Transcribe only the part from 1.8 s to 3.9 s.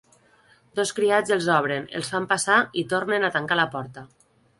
els fan passar i tornen a tancar la